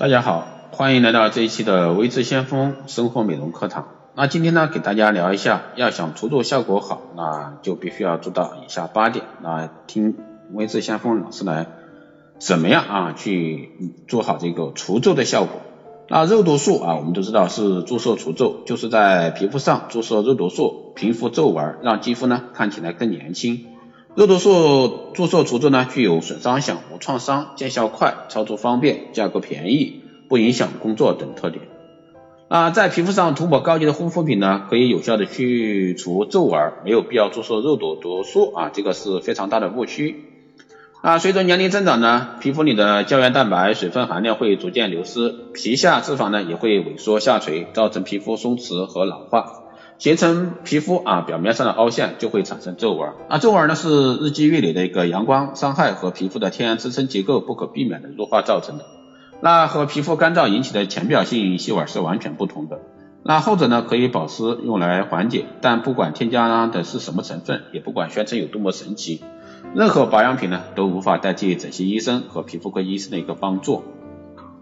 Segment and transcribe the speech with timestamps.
[0.00, 3.88] 大家好，欢迎来到这一期的微智先锋生活美容课堂。
[4.14, 9.26] 那今天呢，给大家聊一下，要想除皱效果好，那就必须要做到以下八点。
[9.42, 10.16] 那听
[10.54, 11.66] 微智先锋老师来
[12.38, 15.60] 怎么样啊，去做好这个除皱的效果。
[16.08, 23.66] 那肉毒素啊，我们都知道是注射除皱，就是在皮肤上注射肉毒素，平复皱纹，让肌肤呢看起来更年轻。
[24.16, 31.62] 肉毒素注射除皱呢，具有损伤小、无创伤、见效快、操作方便、价格便宜、不影响工作等特点。
[32.48, 40.24] 啊，在皮肤上涂抹高级的护肤品呢，可以有效的去除皱纹，没有必要注射肉毒毒素啊，这个是非常大的误区。
[41.02, 49.69] 啊，随着年龄增长呢，皮肤里的胶原蛋白水分含量会逐渐流失，皮下脂肪呢也会萎缩下垂，造成皮肤松弛和老化。
[50.00, 53.10] 形成皮肤啊表面上的凹陷，就会产生皱纹。
[53.28, 58.86] 那皱纹呢是日积月累的一个阳光伤害和皮肤的天然支撑结构不可避免的弱化造成的。
[59.42, 62.80] 那和皮肤干燥引起的浅表性细纹是完全不同的。
[63.22, 69.20] 那后者呢可以保湿用来缓解，但不管添加的是什么成分，也不管宣称有多么神奇，
[69.74, 73.82] 任何保养品呢都无法代替整形医生和皮肤科医生的一个帮助。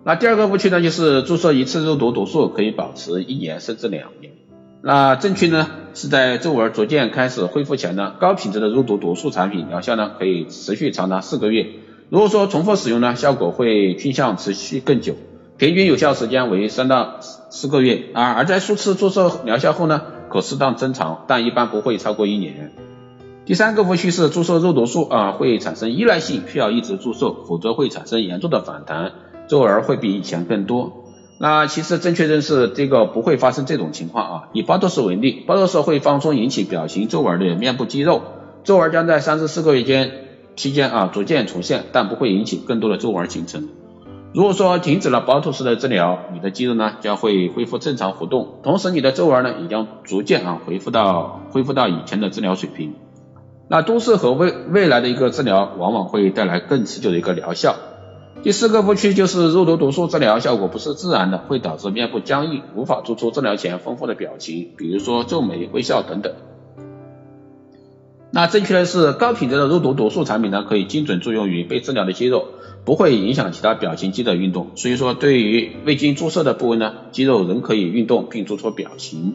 [0.03, 4.33] 那第二个误区呢就是注射一次肉毒毒素可以保持一年甚至两年。
[4.81, 11.67] 那正确呢，是在皱纹逐渐开始恢复前呢，高品质的肉毒毒素产品疗效呢可以持续长达四个月。
[12.11, 15.15] 如果说重复使用呢，效果会趋向持续更久，
[15.57, 18.07] 平均有效时间为三到四个月。
[18.15, 22.73] 啊而在数次注射疗效后呢，可适当增长，但一般不会超过一年。
[23.45, 29.13] 第三个误区是注射肉毒素啊会产生依赖性，需要一直注射，否则会产生严重的反弹，
[29.49, 31.08] 皱纹会比以前更多。
[31.41, 34.49] 那其实正确认识这个不会发生这种情况啊。
[34.53, 38.23] 以巴多氏为例，巴多氏会放松引起表情皱纹的面部肌肉，
[38.65, 40.11] 皱纹将在三至四个月间
[40.57, 43.69] 期间啊逐渐重现，但不会引起更多的皱纹形成。
[44.35, 52.95] 如果说停止了巴托氏的治疗，你的肌肉呢将会恢复正常活动，同时你的皱纹呢也将逐渐啊恢复到恢复到以前的治疗水平。
[53.71, 57.77] 那都市和未未来的一个治疗往往会带来更持久的一个疗效。
[58.45, 66.33] 第四个误区就是肉毒毒素治疗效果不是自然的，会导致面部僵硬，无法做出治疗前丰富的表情，比如说皱眉、微笑等等。
[68.31, 72.47] 那正确的是，高品质的肉毒毒素产品呢，可以精准作用于被治疗的肌肉，
[72.85, 74.69] 不会影响其他表情肌的运动。
[74.77, 79.35] 所以说，对于未经注射的部位呢，肌肉仍可以运动并做出表情。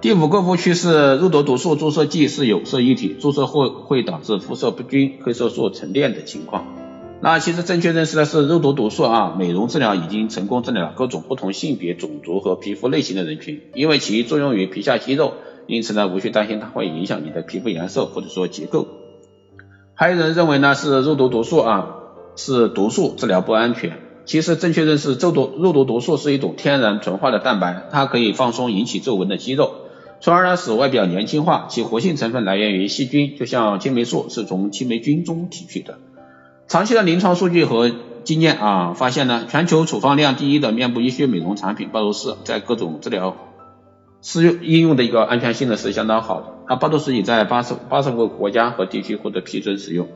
[0.00, 6.81] 第五个误区是，肉毒毒素注射剂是有色液体，注射后会导致肤色不均、黑色素沉淀的情况。
[7.24, 15.34] 那其实正确认识的是，肉毒毒素啊，美容治疗已经成功治疗了各种不同性别、种族和皮肤类型的人群，因为其作用于皮下肌肉，
[15.68, 18.88] 因此呢，无需担心它会影响你的皮肤颜色或者说结构。
[19.94, 21.94] 还有人认为呢，是肉毒毒素啊
[22.34, 23.92] 是毒素，治疗不安全。
[24.24, 29.70] 其实正确认识，肉毒肉毒毒素是一种天然纯化的蛋白，它可以放松引起皱纹的肌肉，
[30.20, 31.68] 从而呢使外表年轻化。
[31.70, 35.98] 其活性成分来源于细菌，就像青霉素是从青霉菌中提取的。
[36.68, 37.90] 长期的临床数据和
[38.24, 43.36] 经验啊，发现呢，全球处方量第一的面部医学美容产品巴多氏，在各种治疗
[44.22, 46.46] 适用应用的一个安全性呢是相当好的。
[46.68, 50.08] 那巴多氏已在八十八十个国家和地区获得批准使用。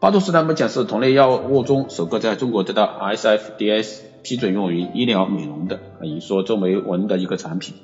[0.00, 2.84] 巴多氏呢目前是同类药物中首个在中国得到
[3.14, 7.74] SFDS 批准用于医疗美容的啊，以说皱眉纹的一个产品。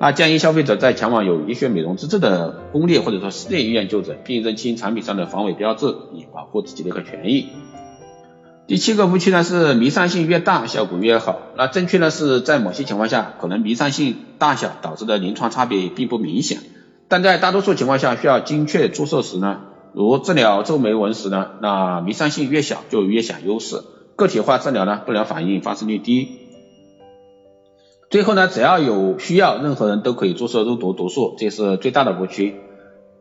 [0.00, 7.48] 那建议消费者在前往有医学美容资质的公立或者说私立医院就诊，并认清产品上的防伪标志，以保护自己的一个权益。
[8.66, 11.38] 第七个误区呢是弥散性越大效果越好。
[11.56, 16.58] 那正确呢是在某些情况下，可能弥散性大小导致的临床差别并不明显，
[17.08, 19.60] 但在大多数情况下需要精确注射时呢，
[19.92, 23.82] 如治疗皱眉纹时呢，那弥散性越小就越显优势。
[24.16, 26.43] 个体化治疗呢，不良反应发生率低。
[28.14, 32.54] 最后呢，只要有需要，任何人都可以注射肉毒毒素，这是最大的误区。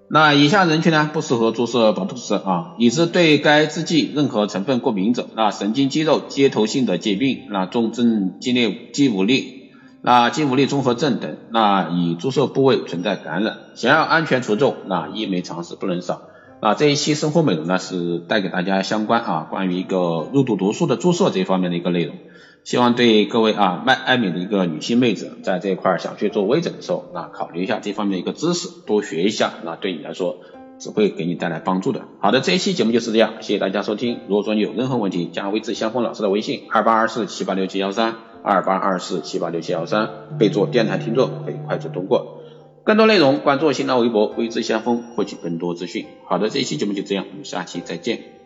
[0.07, 9.72] 那以下人群呢，不适合注射保托斯啊，你是对该制剂任何成分过敏者，那神经肌肉接头性的疾病，那重症肌力肌无力，
[10.03, 16.22] 那肌无力综合症等，那已注射部位存在感染，想要安全除皱，那医美常识不能少。
[16.63, 22.15] 啊，这一期生活美容呢，是带给大家相关啊，关于一个肉毒毒素的注射这方面的一个内容。
[22.63, 30.37] 希望对各位啊卖爱美的一个女性妹子，在这一块想去做微整的时候，那考虑一下这方面的一个知识，多学一下，那对你来说
[30.79, 32.03] 只会给你带来帮助的。
[32.21, 34.19] 好的，这一期节目就是这样，谢谢大家收听。
[34.29, 42.42] 如果说你有任何问题，加微智相锋老师的微信二八二四七八六七幺三二八二四七八六七幺三，备注电台听众可以快速通过。
[42.84, 46.06] 更多内容关注新浪微博微智先锋，获取更多资讯。
[46.26, 48.42] 好的，这一期节目就这样，我们下期再见。